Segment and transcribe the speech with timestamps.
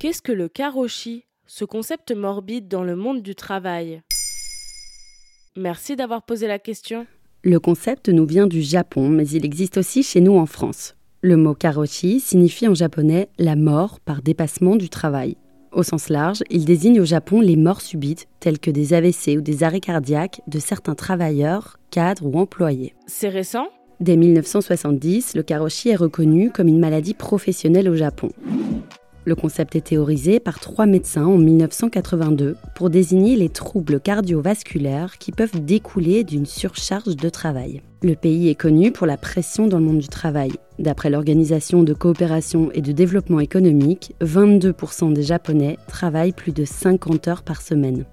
[0.00, 4.00] Qu'est-ce que le karoshi, ce concept morbide dans le monde du travail?
[5.58, 7.06] Merci d'avoir posé la question.
[7.44, 10.96] Le concept nous vient du Japon, mais il existe aussi chez nous en France.
[11.20, 15.36] Le mot karoshi signifie en japonais la mort par dépassement du travail.
[15.70, 19.42] Au sens large, il désigne au Japon les morts subites, telles que des AVC ou
[19.42, 22.94] des arrêts cardiaques de certains travailleurs, cadres ou employés.
[23.06, 23.68] C'est récent?
[24.00, 28.30] Dès 1970, le karoshi est reconnu comme une maladie professionnelle au Japon.
[29.26, 35.30] Le concept est théorisé par trois médecins en 1982 pour désigner les troubles cardiovasculaires qui
[35.30, 37.82] peuvent découler d'une surcharge de travail.
[38.02, 40.52] Le pays est connu pour la pression dans le monde du travail.
[40.78, 47.28] D'après l'Organisation de coopération et de développement économique, 22% des Japonais travaillent plus de 50
[47.28, 48.06] heures par semaine.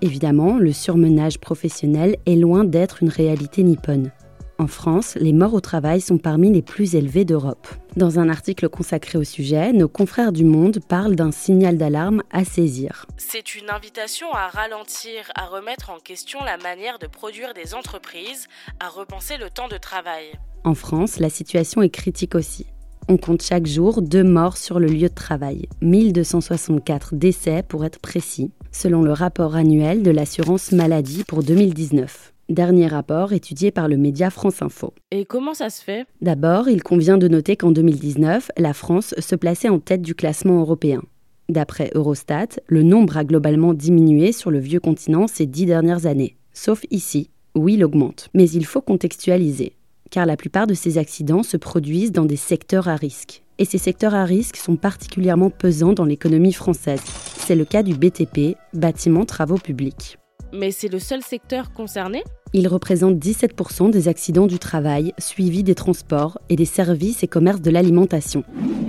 [0.00, 4.10] Évidemment, le surmenage professionnel est loin d'être une réalité nippone.
[4.58, 7.68] En France, les morts au travail sont parmi les plus élevées d'Europe.
[7.98, 12.44] Dans un article consacré au sujet, nos confrères du Monde parlent d'un signal d'alarme à
[12.44, 13.06] saisir.
[13.16, 18.46] C'est une invitation à ralentir, à remettre en question la manière de produire des entreprises,
[18.78, 20.26] à repenser le temps de travail.
[20.62, 22.66] En France, la situation est critique aussi.
[23.08, 27.98] On compte chaque jour deux morts sur le lieu de travail, 1264 décès pour être
[27.98, 32.32] précis, selon le rapport annuel de l'assurance maladie pour 2019.
[32.48, 34.94] Dernier rapport étudié par le média France Info.
[35.10, 36.06] Et comment ça se fait?
[36.22, 40.58] D'abord, il convient de noter qu'en 2019, la France se plaçait en tête du classement
[40.60, 41.02] européen.
[41.50, 46.36] D'après Eurostat, le nombre a globalement diminué sur le vieux continent ces dix dernières années.
[46.54, 48.30] Sauf ici, où il augmente.
[48.32, 49.74] Mais il faut contextualiser,
[50.10, 53.42] car la plupart de ces accidents se produisent dans des secteurs à risque.
[53.58, 57.02] Et ces secteurs à risque sont particulièrement pesants dans l'économie française.
[57.36, 60.17] C'est le cas du BTP, bâtiment travaux publics.
[60.52, 65.74] Mais c'est le seul secteur concerné il représente 17% des accidents du travail, suivis des
[65.74, 68.42] transports et des services et commerces de l'alimentation.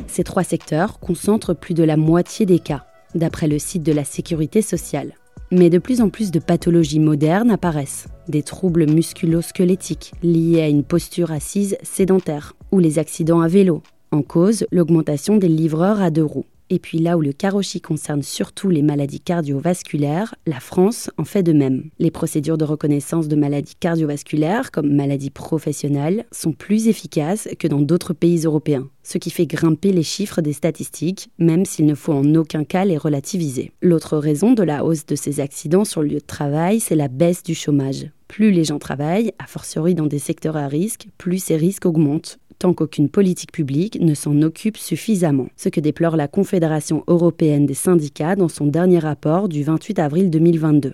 [0.08, 2.86] Ces trois secteurs concentrent plus de la moitié des cas,
[3.16, 5.14] d'après le site de la sécurité sociale.
[5.52, 10.84] Mais de plus en plus de pathologies modernes apparaissent, des troubles musculo-squelettiques liés à une
[10.84, 16.24] posture assise sédentaire, ou les accidents à vélo, en cause l'augmentation des livreurs à deux
[16.24, 16.46] roues.
[16.72, 21.42] Et puis là où le karoshi concerne surtout les maladies cardiovasculaires, la France en fait
[21.42, 21.90] de même.
[21.98, 27.82] Les procédures de reconnaissance de maladies cardiovasculaires comme maladies professionnelles sont plus efficaces que dans
[27.82, 32.14] d'autres pays européens, ce qui fait grimper les chiffres des statistiques, même s'il ne faut
[32.14, 33.72] en aucun cas les relativiser.
[33.82, 37.08] L'autre raison de la hausse de ces accidents sur le lieu de travail, c'est la
[37.08, 38.12] baisse du chômage.
[38.28, 42.38] Plus les gens travaillent, a fortiori dans des secteurs à risque, plus ces risques augmentent
[42.60, 47.74] tant qu'aucune politique publique ne s'en occupe suffisamment, ce que déplore la Confédération européenne des
[47.74, 50.94] syndicats dans son dernier rapport du 28 avril 2022.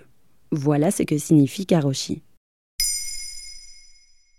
[0.52, 2.22] Voilà ce que signifie Karoshi.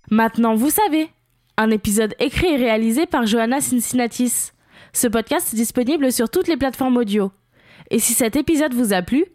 [0.09, 1.09] Maintenant, vous savez,
[1.57, 4.51] un épisode écrit et réalisé par Johanna Cincinnatis.
[4.93, 7.31] Ce podcast est disponible sur toutes les plateformes audio.
[7.91, 9.25] Et si cet épisode vous a plu,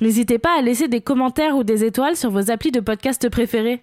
[0.00, 3.82] n'hésitez pas à laisser des commentaires ou des étoiles sur vos applis de podcast préférés.